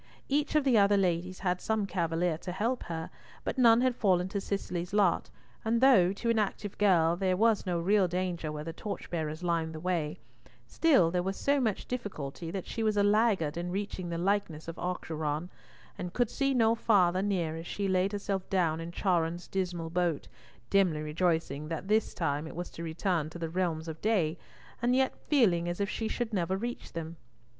[0.27, 3.11] Each of the other ladies had some cavalier to help her,
[3.43, 5.29] but none had fallen to Cicely's lot,
[5.63, 9.75] and though, to an active girl, there was no real danger where the torchbearers lined
[9.75, 10.19] the way,
[10.65, 14.67] still there was so much difficulty that she was a laggard in reaching the likeness
[14.67, 15.51] of Acheron,
[15.99, 20.27] and could see no father near as she laid herself down in Charon's dismal boat,
[20.71, 24.39] dimly rejoicing that this time it was to return to the realms of day,
[24.81, 27.17] and yet feeling as if she should never reach them.